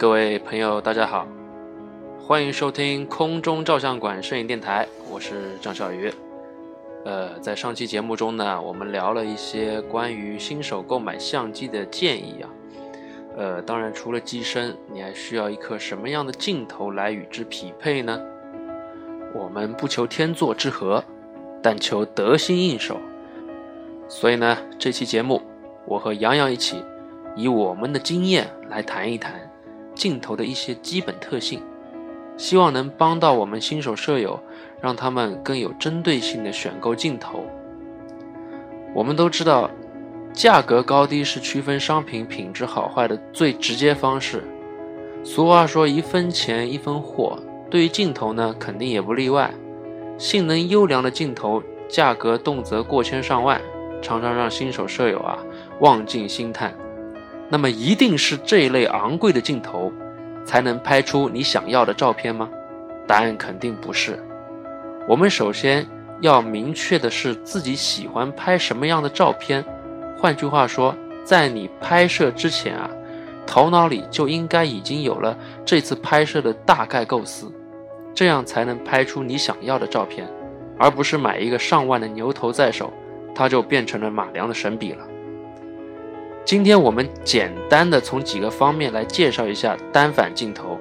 [0.00, 1.28] 各位朋友，大家好，
[2.26, 6.10] 欢迎收听空中照相馆摄影电台，我是张小鱼。
[7.04, 12.48] 呃，在上期节目中呢，我们聊了一些关于新手购买相机的建议啊。
[13.36, 18.18] 呃，当然除了机身，你还需要一颗什么样的镜头来与之匹配呢？
[19.34, 21.04] 我们不求天作之合，
[21.62, 22.96] 但求得心应手。
[24.08, 25.42] 所以呢，这期节目
[25.84, 26.82] 我和洋洋一起，
[27.36, 29.49] 以我们的经验来谈一谈。
[30.00, 31.60] 镜头的一些基本特性，
[32.38, 34.40] 希望能帮到我们新手摄友，
[34.80, 37.44] 让他们更有针对性的选购镜头。
[38.94, 39.70] 我们都知道，
[40.32, 44.42] 价格高低是区分商品品质好坏的最直接方式。
[45.22, 47.38] 俗话说“一分钱一分货”，
[47.70, 49.52] 对于镜头呢，肯定也不例外。
[50.16, 53.60] 性能优良的镜头，价格动辄过千上万，
[54.00, 55.38] 常常让新手摄友啊
[55.80, 56.74] 望尽兴叹。
[57.50, 59.92] 那么一定是这一类昂贵的镜头，
[60.44, 62.48] 才能拍出你想要的照片吗？
[63.08, 64.18] 答案肯定不是。
[65.08, 65.84] 我们首先
[66.20, 69.64] 要明确的是自己喜欢拍什么样的照片。
[70.16, 72.88] 换句话说，在你拍摄之前啊，
[73.46, 77.50] 头脑里就应该已经有了这次拍摄的大概构思，
[78.14, 80.28] 这样才能拍出你想要的照片，
[80.78, 82.92] 而不是买一个上万的牛头在手，
[83.34, 85.04] 它就变成了马良的神笔了。
[86.50, 90.76] 今天我们简单的从几个方面来介绍一下单反镜头，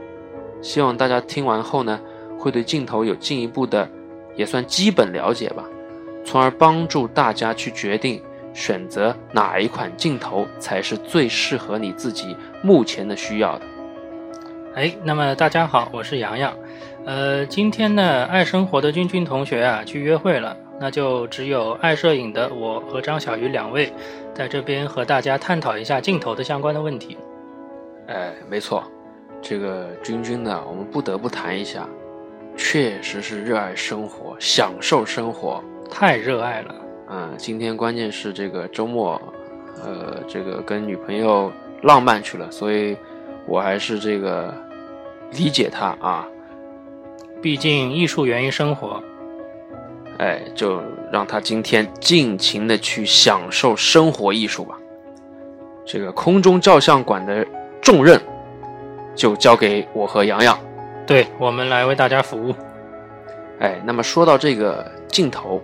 [0.63, 1.99] 希望大家听完后呢，
[2.39, 3.87] 会对镜头有进一步的，
[4.35, 5.63] 也算基本了解吧，
[6.25, 8.19] 从而帮助大家去决定
[8.51, 13.65] 选择哪一款镜头才是最适合你自己目前的需要的。
[14.73, 16.52] 哎，那么大家好，我是洋洋，
[17.05, 23.93] 呃，今天呢，爱生活的君君同学啊去约会了，那就只有爱摄影的我和张小鱼两位。
[24.39, 27.17] 在这边和大家探讨一下镜头的相关的问题。
[28.08, 28.82] 哎，没错，
[29.42, 31.86] 这个君君呢，我们不得不谈一下，
[32.55, 35.61] 确实是热爱生活，享受生活，
[35.92, 36.76] 太热爱了。
[37.10, 39.22] 嗯，今天关键是这个周末，
[39.83, 41.52] 呃，这个跟女朋友
[41.82, 42.95] 浪漫去了，所以
[43.45, 44.54] 我还是这个
[45.33, 46.26] 理解他啊。
[47.42, 49.04] 毕竟艺术源于生活。
[50.19, 50.81] 哎，就
[51.13, 54.77] 让他今天尽情的去享受生活艺术吧。
[55.85, 57.45] 这个空中照相馆的
[57.81, 58.19] 重任
[59.15, 60.59] 就交给我和洋洋，
[61.08, 62.53] 对我们来为大家服务。
[63.59, 65.61] 哎，那么说到这个镜头，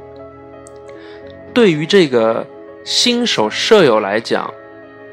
[1.53, 2.47] 对于这个
[2.85, 4.53] 新手摄友来讲，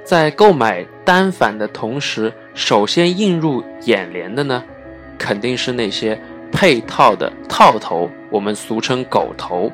[0.05, 4.63] 在购买单反的同时，首先映入眼帘的呢，
[5.19, 6.17] 肯定是那些。
[6.53, 9.73] 配套的套头，我们俗称“狗头”。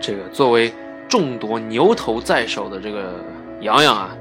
[0.00, 0.70] 这个作为
[1.08, 3.14] 众多牛头在手的这个
[3.60, 4.14] 洋洋啊，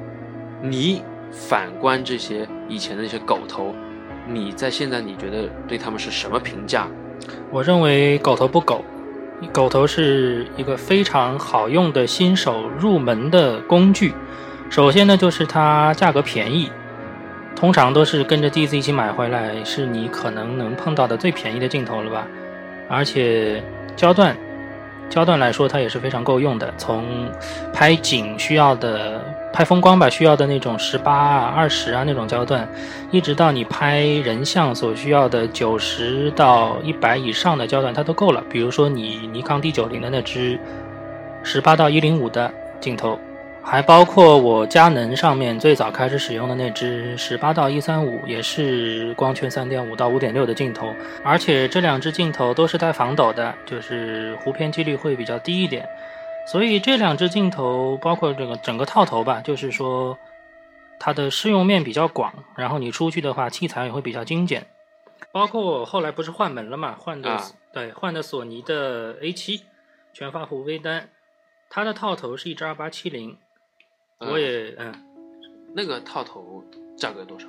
[0.62, 3.74] 你反观这些以前的那些狗头，
[4.28, 6.88] 你在现在你觉得对他们是什么评价？
[7.52, 8.86] 我认为狗头不狗，
[9.52, 14.14] 狗头是一个非常好用的新手入门的工具。
[14.70, 16.72] 首先呢，就是它价格便宜。
[17.64, 22.28] 通常都是跟着弟子一起买回来，是你可能能碰到的最便宜的镜头了吧？
[22.90, 23.64] 而且
[23.96, 24.36] 焦段，
[25.10, 26.74] 焦段来说它也是非常够用的。
[26.78, 27.32] 从
[27.72, 29.24] 拍景需要的、
[29.54, 32.68] 拍风光吧需要的那种十八啊、二十啊那种焦段，
[33.12, 38.44] 一直到你拍人像所需要的九十到一百以上的焦段，它都够了。
[38.50, 40.60] 比如说你尼康 D 九零的那支
[41.44, 43.18] 十八到一零五的镜头。
[43.66, 50.94] 还包括我佳能上面最早开始使用的那支十八到一三五，也是光圈三点五到五点六的镜头，
[51.24, 55.88] 而且这两支镜头都是带防抖的，就是弧片几率会比较低一点。
[56.46, 60.16] 所以这两支镜头，包括这个整个套头吧，就是说
[61.00, 64.68] 它的适用面比较广，然后你出去的话，器材也会比较精简。
[65.32, 67.42] 包括我后来不是换门了嘛，换的
[67.72, 69.64] 对换的索尼的 A 七
[70.14, 71.10] 全发幅微单，
[71.70, 73.38] 它的套头是一支二八七零。
[74.20, 74.94] 我也嗯，
[75.74, 76.64] 那个套头
[76.96, 77.48] 价格多少？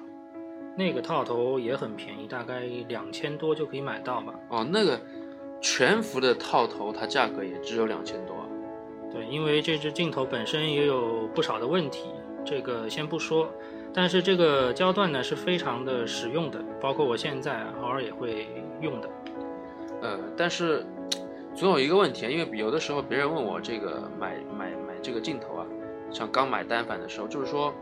[0.76, 4.34] 那个套头也很便宜，大概两千多就可以买到吧。
[4.48, 5.00] 哦，那个
[5.60, 8.34] 全幅的套头，它价格也只有两千多。
[9.12, 12.08] 对，因为这支镜头本身也有不少的问题，
[12.44, 13.48] 这个先不说。
[13.92, 18.48] 但是这个焦段呢是非常的实用的，包括我现在偶尔也会
[18.80, 19.08] 用的。
[20.02, 20.84] 呃，但是
[21.54, 25.66] 总有一个问题，因为有的时候别人问我这个买买买这个镜头啊。
[26.14, 27.74] 像刚买单反的时候，就是说，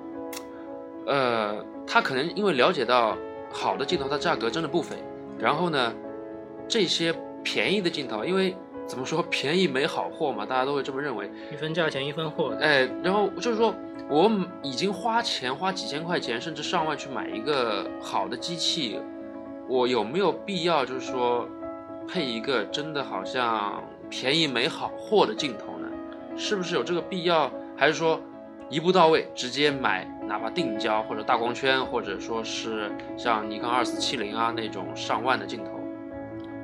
[1.07, 3.17] 呃，他可能因为了解到
[3.53, 4.97] 好的镜头它价格真的不菲，
[5.39, 5.93] 然后呢，
[6.67, 7.15] 这些
[7.45, 8.57] 便宜的镜头，因为
[8.87, 11.31] 怎么说便宜没好货嘛，大家都会这么认为。
[11.53, 12.57] 一分价钱一分货。
[12.61, 13.75] 哎，然后就是说
[14.09, 14.31] 我
[14.63, 18.99] 已经花钱花几千块钱甚至上万去买一个好的机器，
[19.69, 21.47] 我有没有必要就是说
[22.09, 25.89] 配一个真的好像便宜没好货的镜头呢？
[26.37, 27.51] 是不是有这个必要？
[27.83, 28.21] 还是说
[28.71, 35.73] 一步到位直接买，哪怕定焦或者大光圈，或者说是像尼康二四七零啊那种上万的镜头？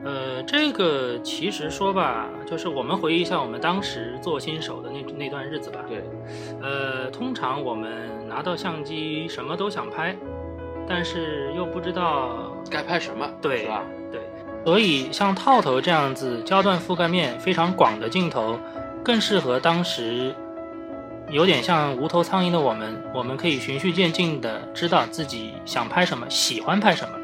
[0.04, 5.80] 呃，这个其实说吧，就是我们回忆一下我们当时做新手的那那段日子吧。
[5.88, 6.04] 对，
[6.62, 10.16] 呃，通常我们拿到相机什么都想拍，
[10.86, 13.82] 但是又不知道该拍什么，对，是吧？
[14.12, 14.20] 对，
[14.64, 18.56] 所以像套头这样子焦段覆盖面非常广的镜头，
[19.02, 20.32] 更适合当时
[21.30, 27.14] 有点像无头苍蝇的我们，我们可以循序渐进的知道自己想拍什么，喜欢拍什么。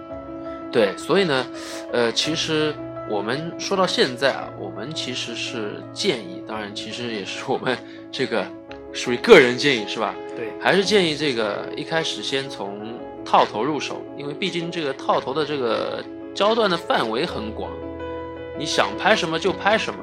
[0.71, 1.47] 对，所以呢，
[1.93, 2.75] 呃，其实
[3.09, 7.79] 我们说到现在啊，我们其实是建议，当然其实也是我们
[8.11, 8.47] 这个
[8.93, 10.15] 属于个人建议，是吧？
[10.37, 16.05] 对，还是建议这个一开始先从套头入手，因为毕竟这个套头的这个
[16.35, 17.71] 焦段的范围很广，
[18.59, 20.01] 你想拍什么就拍什么。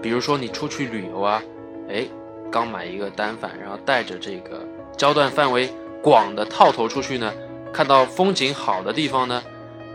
[0.00, 1.42] 比如说你出去旅游啊，
[1.88, 2.06] 哎，
[2.50, 4.60] 刚买一个单反，然后带着这个
[4.96, 5.68] 焦段范围
[6.02, 7.32] 广的套头出去呢，
[7.72, 9.42] 看到风景好的地方呢。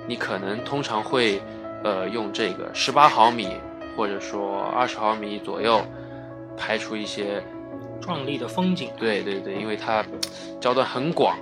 [0.07, 1.39] 你可能通常会，
[1.83, 3.49] 呃，用这个十八毫米
[3.95, 5.79] 或者说二十毫米左右，
[6.57, 7.41] 拍出一些
[8.01, 8.89] 壮丽的风景。
[8.97, 10.03] 对对对，因为它
[10.59, 11.37] 焦段很广，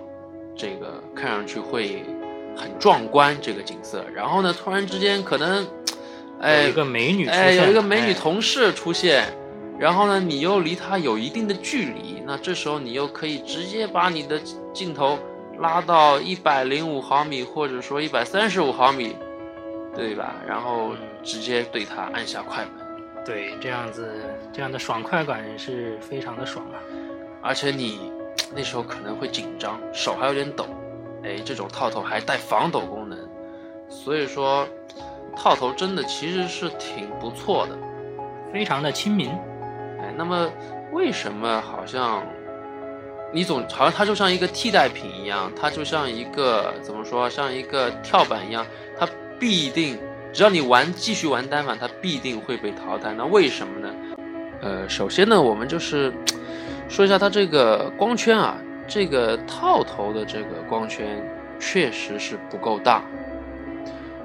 [0.58, 2.04] 这个看上去会
[2.56, 4.06] 很壮观这个景色。
[4.14, 5.66] 然后呢，突然之间可能，
[6.42, 9.34] 哎，有一个美女，哎，有一个美女同事出现，
[9.80, 14.40] 然后呢，你又离它有一定的距离，那这时候你又可以直接把你的
[14.74, 15.18] 镜头。
[15.60, 19.14] 拉到一百零五毫米，或者说一百三十五毫米，
[19.94, 20.36] 对吧？
[20.48, 20.92] 然后
[21.22, 24.24] 直接对它按下快门，对，这样子
[24.54, 26.80] 这样的爽快感是非常的爽啊！
[27.42, 28.10] 而且你
[28.56, 30.66] 那时候可能会紧张，手还有点抖，
[31.26, 33.20] 哎，这种套头还带防抖功能，
[33.90, 34.66] 所以说
[35.36, 37.78] 套头真的其实是挺不错的，
[38.54, 39.30] 非常的亲民。
[40.18, 40.50] 那么
[40.92, 42.24] 为什么好像？
[43.32, 48.66] 你总好像它就像一个替代品一样，它就像一个怎么说，像一个跳板一样，
[48.98, 49.08] 它
[49.38, 50.00] 必定
[50.34, 53.14] 只要你玩继续玩单反，它必定会被淘汰。
[53.14, 53.94] 那为什么呢？
[54.62, 56.12] 呃，首先呢，我们就是
[56.90, 58.58] 说一下它这个光圈啊，
[58.88, 61.24] 这个套头的这个光圈
[61.60, 63.04] 确实是不够大。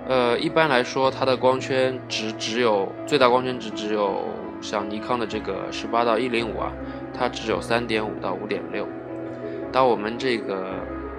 [0.08, 4.25] 呃，一般来说，它的光圈值只有最大光圈值只有
[4.64, 6.72] 像尼康的这个十八到一零五啊。
[7.16, 8.88] 它只有三点五到五点六。
[9.70, 10.75] 当我们这个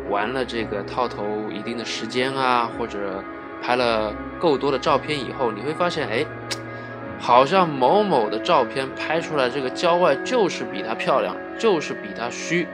[0.10, 3.24] 玩了这个套头一定的时间啊，或者
[3.62, 6.26] 拍了够多的照片以后，你会发现，哎，
[7.18, 12.68] 好像某某的照片拍出来这个郊外就是比它漂亮，就是比它虚。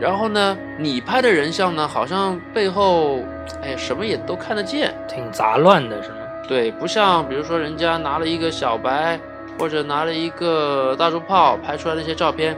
[0.00, 3.18] 然后呢，你拍的人像呢，好像背后，
[3.62, 6.16] 哎，什么也都看得见，挺杂乱的，是吗？
[6.48, 9.20] 对，不像比如说人家拿了一个小白。
[9.60, 12.56] 或者拿了一个大竹炮拍出来那些照片，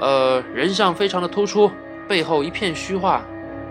[0.00, 1.70] 呃，人像非常的突出，
[2.08, 3.22] 背后一片虚化，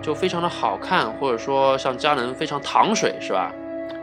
[0.01, 3.51] 就非常的好看，或者说像佳能非常糖水，是吧？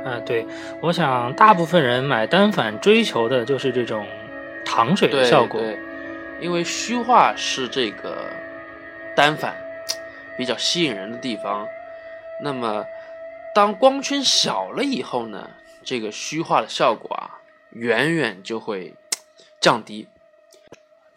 [0.05, 0.47] 嗯，对，
[0.83, 4.07] 我想大部分人买单反追求的就是这种
[4.63, 5.79] 糖水的效果，对，
[6.39, 8.27] 因为虚化是这个
[9.17, 9.57] 单反
[10.37, 11.67] 比较吸引人的地方。
[12.43, 12.85] 那么，
[13.55, 15.49] 当光圈小了以后呢，
[15.83, 17.40] 这个虚化的效果啊。
[17.73, 18.95] 远远就会
[19.61, 20.07] 降低，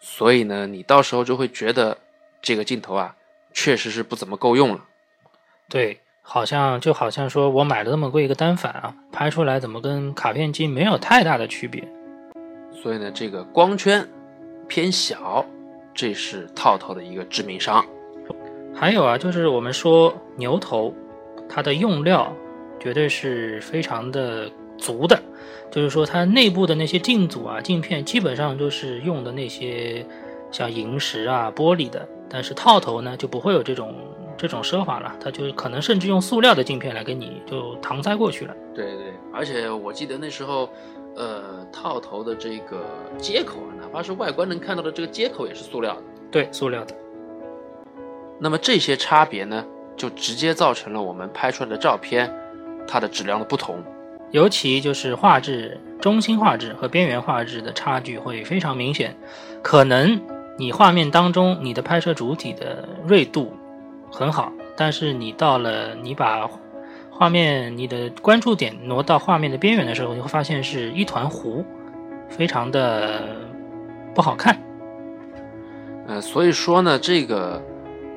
[0.00, 1.98] 所以呢，你到时候就会觉得
[2.40, 3.16] 这个镜头啊，
[3.52, 4.84] 确实是不怎么够用了。
[5.68, 11.82] 对，好像就好像说我买了那么贵一个单反啊，拍出来怎么跟卡片机没有太大的区别？
[12.72, 14.06] 所以呢，这个光圈
[14.68, 15.44] 偏小，
[15.94, 17.84] 这是套头的一个致命伤。
[18.74, 20.94] 还有啊，就是我们说牛头，
[21.48, 22.30] 它的用料
[22.80, 25.20] 绝对是非常的足的。
[25.74, 30.06] 就是说，它内部的那些镜组啊、镜片，基本上都是用的那些
[30.52, 32.08] 像萤石啊、玻璃的。
[32.30, 33.92] 但是套头呢，就不会有这种
[34.36, 38.54] 这种奢华了，它就可能甚至用塑料的镜片来给你就搪塞过去了。
[38.72, 40.70] 对对，而且我记得那时候，
[41.16, 42.86] 呃，套头的这个
[43.18, 46.02] 接口啊，哪怕是外观能看到的这个接口也是塑料的。
[46.30, 46.94] 对，塑料的。
[48.38, 49.64] 那么这些差别呢，
[49.96, 52.32] 就直接造成了我们拍出来的照片
[52.86, 53.82] 它的质量的不同。
[54.34, 59.14] 尤其就是画质、中心画质和边缘画质的差距会非常明显，
[59.62, 60.20] 可能
[60.58, 63.54] 你画面当中你的拍摄主体的锐度
[64.10, 66.50] 很好，但是你到了你把
[67.12, 71.64] 画面你的关注点挪到画面的边缘的时候，你会发现是一团糊，
[72.28, 73.36] 非常的
[74.16, 74.60] 不好看。
[76.08, 77.62] 呃，所以说呢，这个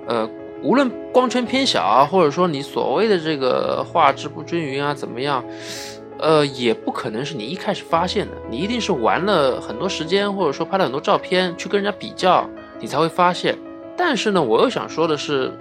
[0.08, 0.28] 呃，
[0.64, 5.46] 无论光圈偏小啊，或者说你所谓的这个画质不均匀啊，怎么样，
[6.20, 13.58] 呃，也不可能是你一开始发现的，你一定是玩了很多时间，或者说拍了很多照片去跟人家比较，你才会发现。
[13.96, 15.52] 但是呢，我又想说的是，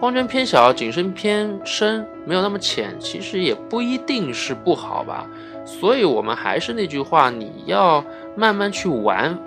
[0.00, 5.26] 光圈偏小、景深偏深、没有那么浅，其实也不一定是不好吧。
[5.64, 8.04] 所以，我们还是那句话，你要
[8.36, 9.38] 慢慢去玩。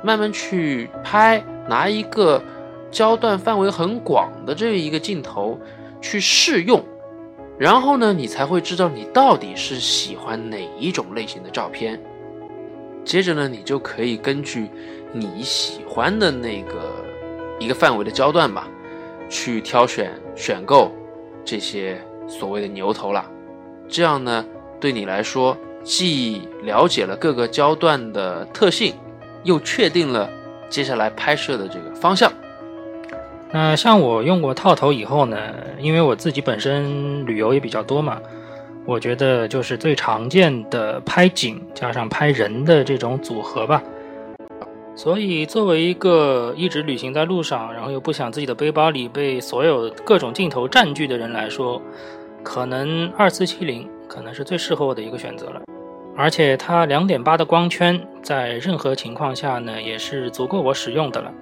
[0.00, 2.40] 慢慢去拍，拿一个
[2.88, 5.58] 焦段范围很广的这一个镜头
[6.00, 6.80] 去试用，
[7.58, 12.00] 然后呢，你才会知道你到底是喜欢哪一种类型的照片。
[13.04, 14.70] 接着呢，你就可以根据
[15.12, 17.04] 你喜欢的那个
[17.58, 18.68] 一个范围的焦段吧，
[19.28, 20.92] 去挑选选购
[21.44, 23.28] 这些所谓的牛头了。
[23.88, 24.44] 这样呢，
[24.78, 28.94] 对你来说既了解了各个焦段的特性。
[29.44, 30.28] 又确定了
[30.68, 32.30] 接下来拍摄的这个方向。
[33.50, 35.36] 那像我用过套头以后呢，
[35.80, 38.20] 因为我自己本身旅游也比较多嘛，
[38.84, 43.82] 我觉得就是最常见的拍景加上拍人的这种组合吧。
[44.94, 51.80] 所以作为一个一直旅行在路上，然后又不想自己的背包里被所有各种镜头占据的人来说，
[52.42, 55.62] 可能二四七零可能是最适合我的一个选择了。
[56.16, 61.32] 而且它两点八的光圈，在任何情况下呢，也是足够我使用的了。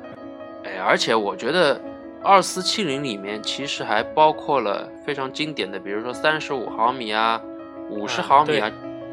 [0.64, 1.80] 哎，而且我觉得
[2.26, 7.40] 二四七零里面其实还包括了非常经典的，比如说三十五毫米啊、
[7.88, 8.68] 五十毫米啊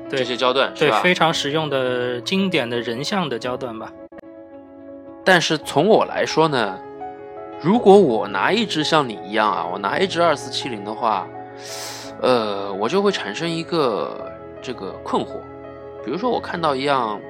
[0.09, 0.99] 这些焦段，是吧？
[0.99, 3.93] 对，非常实用的经典的人像的焦段吧。
[5.23, 6.79] 但是从我来说呢，
[7.61, 11.27] 如果我拿一支像你一样啊，我拿一支二四七零的话，
[12.19, 14.27] 呃，我就会产生一个
[14.59, 15.35] 这个困惑。
[16.03, 17.21] 比如说我看到一样，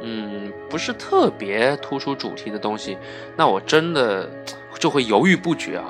[0.00, 2.96] 嗯，不是特别突出主题的东西，
[3.36, 4.30] 那我真的
[4.78, 5.84] 就会犹豫不决啊，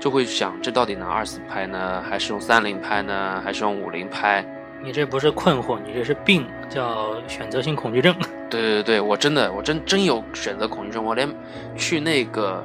[0.00, 4.44] 就会想这到底拿二四拍呢，还是用三零拍呢，还是用五零拍？
[4.82, 8.14] 你这不是困惑，你这是病，叫选择性恐惧症。
[8.50, 11.28] 对对对，我真的，我真真有选择恐惧症，我连
[11.76, 12.64] 去那个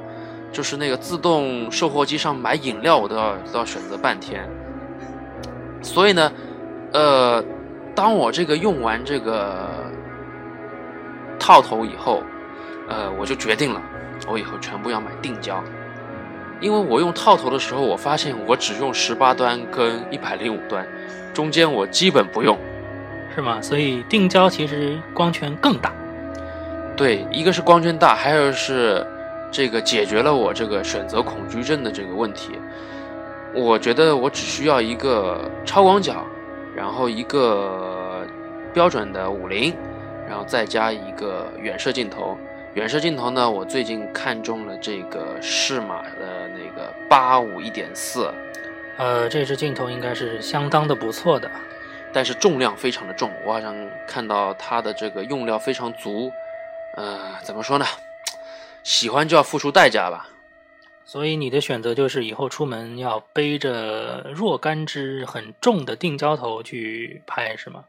[0.50, 4.48] 就是那个自动售货机上买饮料，我都要都要选择半天。
[5.82, 6.32] 所以呢，
[6.92, 7.44] 呃。
[7.94, 9.70] 当我这个用完这个
[11.38, 12.22] 套头以后，
[12.90, 13.80] 呃，我就决定了，
[14.26, 15.62] 我以后全部要买定焦，
[16.60, 20.86] 因为我用套头的时候，我发现我只用十八端跟一百零五端，
[21.34, 22.58] 中间我基本不用，
[23.34, 23.60] 是吗？
[23.60, 25.92] 所以定焦其实光圈更大。
[26.96, 29.06] 对，一个是光圈大，还有是
[29.50, 32.52] 这个解决了我这个选择恐惧症的这个问题。
[33.54, 36.24] 我觉得我只需要一个超广角。
[36.76, 38.26] 然后一个
[38.74, 39.74] 标准的五零，
[40.28, 42.36] 然后再加一个远摄镜头。
[42.76, 48.30] 远摄镜头呢，我最近看中了这个适马的那个八五一点四，
[48.98, 51.50] 呃，这支镜头应该是相当的不错的，
[52.12, 53.32] 但是重量非常的重。
[53.46, 53.74] 我好像
[54.06, 56.30] 看到它的这个用料非常足，
[56.98, 57.86] 呃，怎么说呢？
[58.82, 60.28] 喜欢就要付出代价吧。
[61.06, 67.84] 所以你的选择就是以后出门要背着若干支很重的定焦头去拍，是吗？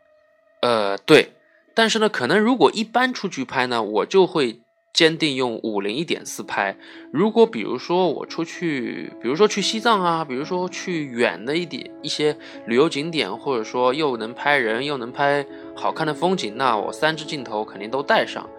[0.62, 1.34] 呃，对。
[1.74, 4.62] 但是呢，可能如果一般出去拍呢，我就会
[4.94, 6.76] 坚定用五零一点四拍。
[7.12, 18.50] 如果比如说我出去，比如说去西藏啊，比如说去远的一点一些旅游景点，或者说又能拍人又能拍好看的风景，那我三支镜头肯定都带上。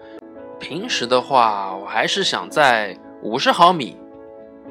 [0.59, 3.97] 平时的话，我还是想在五十毫米。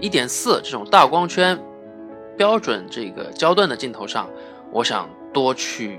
[0.01, 1.59] 一点四这种大光圈
[2.37, 4.31] 标准这个焦段的镜头上，
[4.71, 5.99] 我想多去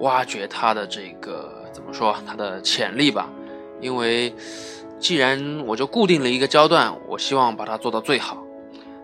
[0.00, 3.30] 挖掘它的这个怎么说它的潜力吧。
[3.80, 4.34] 因为
[5.02, 8.42] 既然我就固定了一个焦段，我希望把它做到最好。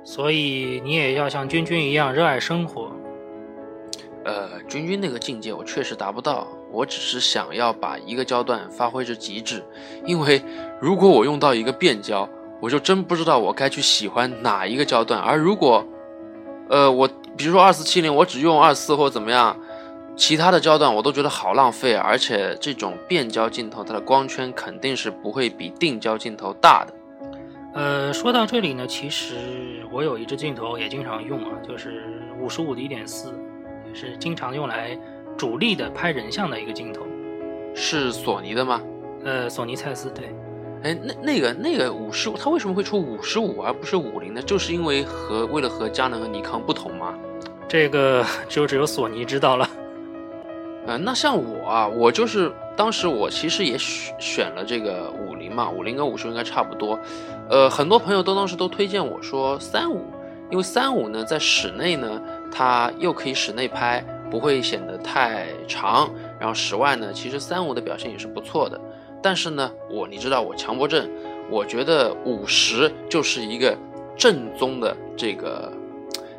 [0.04, 2.90] 所以你也要像君君一样热爱生活。
[4.24, 9.62] 呃，君君那个境界我确实达不到，我只是想要把一个焦段发挥至极致。
[10.06, 10.40] 因为
[10.80, 12.28] 如果我用到一个变焦。
[12.60, 15.86] 我就真不知道我该去喜欢哪一个焦段，而如果，
[16.68, 19.56] 呃，我比如说二四七零，我只用二四或怎么样，
[20.18, 26.92] 其他的焦段我都觉得好浪费，而且这种变焦镜头它的光圈肯定是不会比定焦镜头大的。
[27.72, 29.36] 呃，说到这里呢，其实
[29.92, 32.02] 我有一支镜头也经常用啊，就是
[32.40, 33.32] 五十五的一点四，
[33.86, 34.98] 也是经常用来
[35.36, 37.06] 主力的拍人像的一个镜头。
[37.72, 38.82] 是索尼的吗？
[39.24, 40.34] 呃，索尼蔡司对。
[40.82, 44.42] 哎，那那个那个五十五，它为什么会出五十五而不是五零呢？
[44.42, 47.14] 就是因为和为了和佳能和尼康不同吗？
[47.68, 49.68] 这个就只有索尼知道了。
[50.86, 56.98] 呃，那像我啊，我就是当时我其实也选选了这个五零嘛，五零跟五十应该差不多。
[57.50, 60.02] 呃，很多朋友都当时都推荐我说三五，
[60.50, 66.08] 因为三五呢在室内呢，它又可以室内拍，不会显得太长，
[66.38, 68.80] 然后室外呢，其实三五的表现也是不错的。
[69.20, 71.06] 但是呢，我你知道我强迫症，
[71.50, 73.76] 我觉得五十就是一个
[74.16, 75.70] 正宗的这个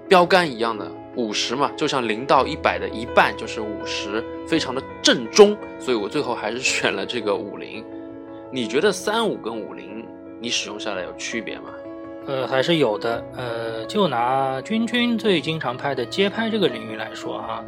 [0.08, 0.90] 标杆一样的。
[1.20, 7.84] 五十嘛，就像零到一百的一半就是五十，非常的正中，所以我最后还是选了这个五零。
[8.52, 10.06] 你觉得三五跟五零
[10.40, 11.66] 你使用下来有区别吗？
[12.26, 13.24] 呃，还是有的。
[13.36, 17.64] 呃，就拿君君最经常拍的街拍这个领域来说哈，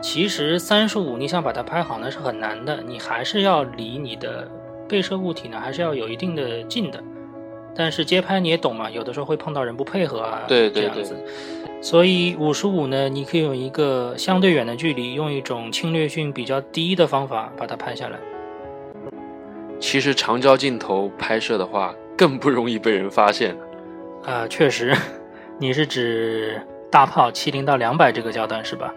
[0.00, 4.50] 其实三十五你想把它拍好呢是很难的，你还是要离你的
[4.88, 7.02] 被摄物体呢还是要有一定的近的。
[7.76, 11.04] 但是街拍你也懂嘛，有的时候会碰到人不配合啊，对对对。
[11.82, 18.18] 所以五十五呢，你可以用一个相对远的距离，用一种侵略性比较低的方法把它拍下来。
[19.78, 23.54] 其实长焦镜头拍摄的话，更不容易被人发现。
[24.24, 24.96] 啊，确实，
[25.58, 28.92] 你是指大炮七零到两百这个焦段是吧？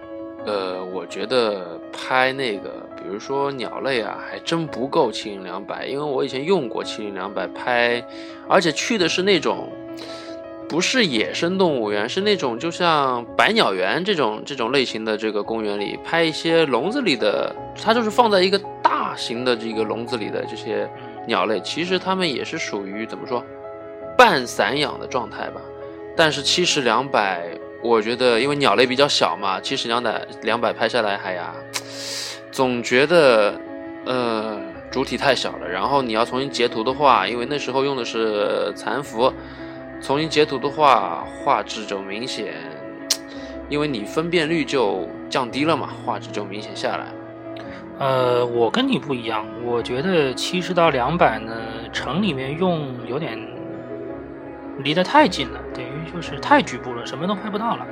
[0.45, 8.05] 呃，我觉得拍那个，比比如说鸟类啊，还真不够七零两百，因为我以前用过七零两百拍，
[8.47, 9.67] 而且去的是那种。
[10.69, 17.51] 不是野生动物园，是那种就像百鸟园这种这种类型的这个公园里拍一些笼子里的，
[17.81, 20.87] 它就是放在一个大型的这个笼子里的这些
[21.25, 23.43] 鸟类，其实它们也是属于怎么说
[24.15, 25.59] 半散养的状态吧。
[26.15, 27.49] 但是七十两百，
[27.81, 31.51] 我觉得因为鸟类比较小嘛，七十两百两百拍下来，哎呀，
[32.51, 33.59] 总觉得
[34.05, 34.59] 呃
[34.91, 35.67] 主体太小了。
[35.67, 39.31] 然后你要重新截图的话，因为那时候用的是残幅。
[40.01, 42.53] 重新截图的话，画质就明显，
[43.67, 47.07] 因为你分辨率就降低了嘛，画质就明显下来。
[47.99, 51.51] 呃，我跟你不一样，我觉得七十到两百呢，
[51.91, 53.37] 城里面用有点
[54.77, 57.85] 离得太近了，等于就是太局部了，什么都拍不到了。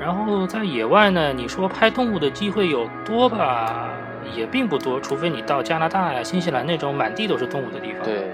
[0.00, 3.90] 然后在野外呢，你说拍动物的机会有多吧，
[4.34, 8.02] 也并不多，除非你到加拿大呀、新西兰那种满地都是动物的地方。
[8.04, 8.26] 对。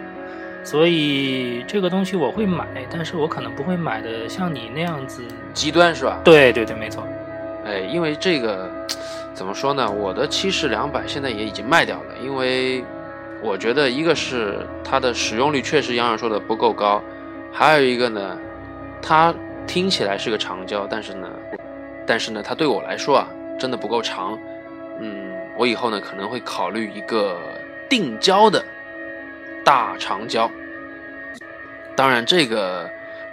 [0.64, 5.22] 所以这个东西我会买，但是我可能不会买的像你那样子
[5.55, 6.20] 极端，是吧？
[6.24, 7.07] 对对对，没错。
[7.64, 8.68] 哎，因为这个
[9.33, 9.90] 怎么说呢？
[9.90, 12.85] 我的七十两百现在也已经卖掉了，因为
[13.40, 17.01] 我觉得一个是它的使用率确实杨洋说的不够高，
[17.51, 18.37] 还有一个呢，
[19.01, 19.33] 它
[19.66, 21.29] 听起来是个长焦，但是呢，
[22.05, 24.37] 但是呢，它对我来说啊，真的不够长。
[25.01, 27.41] 嗯，我以后呢可能会考虑一个
[27.89, 28.65] 定焦的。
[29.65, 30.51] 大长焦，
[31.95, 32.91] 当然这个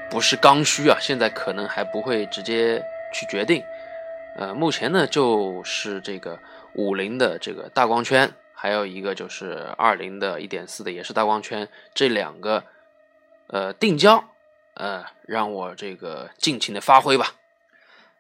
[0.10, 3.64] 不是刚需啊，现在可能还不会直接去决定。
[4.36, 6.38] 呃，目前呢就是这个
[6.74, 12.62] 五零的这个大光圈，还有一个就是二零的一点四的也是大光圈，这两个
[13.48, 14.22] 呃定焦，
[14.74, 17.28] 呃让我这个尽情的发挥吧。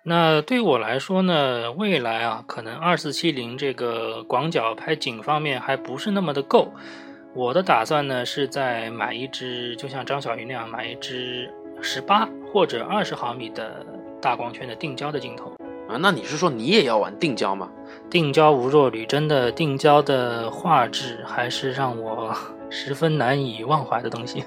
[0.07, 6.71] 那对我来说呢，未来啊可能二四七零这个广角拍景方面还不是那么的够。
[7.33, 13.83] 我的打算呢，是在买一支，就像张小鱼那样买一支十八或者二十毫米的
[14.21, 15.51] 大光圈的定焦的镜头
[15.89, 15.97] 啊。
[15.99, 17.67] 那你是说你也要玩定焦吗？
[18.07, 22.31] 定焦无弱旅，真的定焦的画质还是让我
[22.69, 24.43] 十分难以忘怀的东西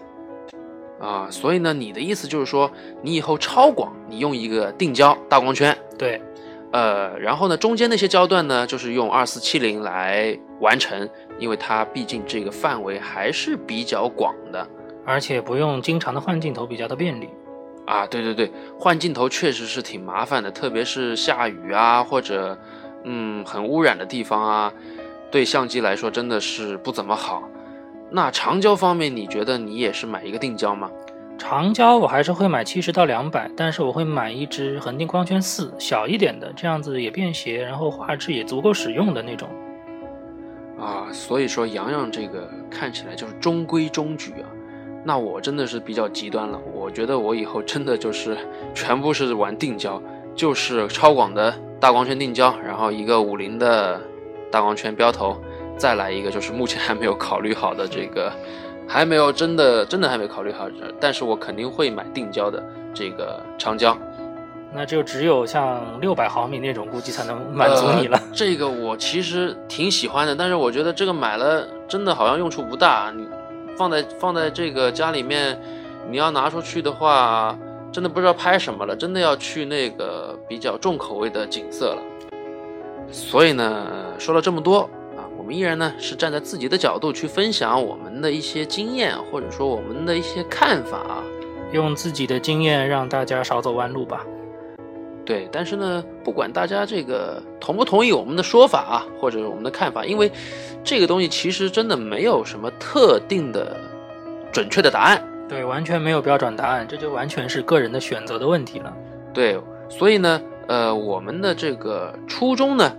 [1.01, 1.29] 啊。
[1.31, 2.71] 所以呢，你的意思就是说，
[3.03, 6.21] 你以后超广，你用一个定焦大光圈，对。
[6.71, 11.09] 呃，然后呢，中间那些焦段呢，就是用二四七零来完成，
[11.39, 14.69] 因为它毕竟这个范围还是比较广的，
[15.07, 17.31] 而且不用经常的换镜头，比较的便利。
[17.87, 22.59] 啊，对对对，换镜头确实是挺麻烦的，特别是下雨啊，或者
[23.05, 24.71] 嗯很污染的地方啊，
[25.31, 27.49] 对相机来说真的是不怎么好。
[28.11, 30.90] 那长焦方面，你觉得你也是买一个定焦吗？
[31.37, 39.49] 长焦我还是会买七十到两百，但是我会买一支恒定光圈四小一点的，这样子也便携，然后画质也足够使用的那种。
[40.81, 44.49] 啊，所以说洋洋这个看起来就是中规中矩啊。
[45.05, 48.37] 那我真的是比较极端了，我觉得我以后真的就是
[48.75, 50.03] 全部是玩定焦，
[50.35, 54.01] 就是超广的大光圈定焦，然后一个五零的
[54.51, 55.40] 大光圈标头，
[55.79, 58.31] 再来一个就是目前还没有考虑好的这个。
[58.91, 60.67] 还没有真的真的还没考虑好，
[60.99, 62.64] 但是我肯定会买定焦的
[62.95, 63.95] 这个长焦，
[64.73, 68.19] 那就只有像六百毫米那种估计才能满足你了。
[68.33, 73.12] 这个我其实挺喜欢的，但是我觉得这个买了真的好像用处不大。
[73.14, 73.29] 你
[73.77, 75.61] 放在放在这个家里面，
[76.09, 77.55] 你要拿出去的话，
[77.93, 82.03] 真的不知道拍什么了，真的要去那个比较重口味的景色了。
[83.12, 83.87] 所以呢，
[84.19, 84.88] 说了这么多
[85.49, 91.25] 们依然呢是站在自己的角度去分享我们的一些经验，或者说我们的一些看法啊。
[91.71, 94.25] 用自己的经验让大家少走弯路吧。
[95.23, 100.33] 对，但是呢，不管大家这个同不同意我们的说法啊，或者我们的看法，因为
[100.83, 103.77] 这个东西其实真的没有什么特定的
[104.51, 105.23] 准确的答案。
[105.47, 108.91] 对，完全没有标准答案，这就完全是个人的选择的问题了。
[109.35, 112.97] 对，所以呢，呃，我们的这个初衷呢，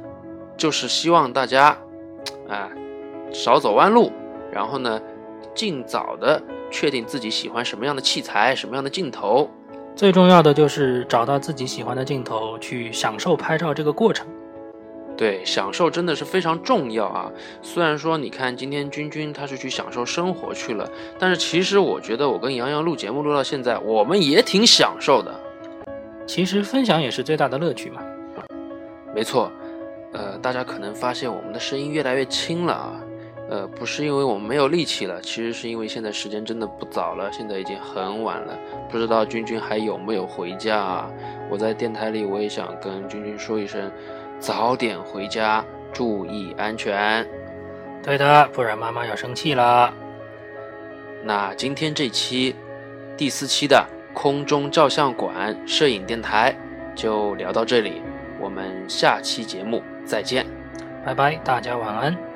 [0.56, 1.76] 就是希望大家，
[2.50, 2.70] 啊，
[3.32, 4.12] 少走弯路，
[4.52, 5.00] 然后呢，
[5.54, 9.50] 尽早的确定自己喜欢什么样的器材，什么样的镜头。
[9.96, 14.26] 最重要的就是找到自己喜欢的镜头，去享受拍照这个过程。
[15.18, 17.30] 对，享受真的是非常重要啊！
[17.62, 25.38] 虽然说你看今天君君他是去享受生活去了，但是其实我觉得我跟杨洋录节目录到现在，我们也挺享受的。
[26.26, 28.02] 其实分享也是最大的乐趣嘛。
[29.14, 29.52] 没错，
[30.12, 33.02] 呃，大家可能发现我们的声音越来越轻了啊。
[33.50, 38.56] 呃，不是因为我们没有力气了，其实是因为现在时间真的不早了，现在已经很晚了，
[38.92, 41.12] 不知道君君还有没有回家啊？
[41.50, 43.92] 我在电台里，我也想跟君君说一声，
[44.40, 47.28] 早点回家，注意安全。
[48.04, 49.92] 对的，不然妈妈要生气了。
[51.24, 52.56] 那今天这期
[53.18, 56.56] 第四期的空中照相馆摄影电台
[56.96, 58.02] 就聊到这里，
[58.40, 60.44] 我们下期节目再见，
[61.06, 62.29] 拜拜，大家晚安。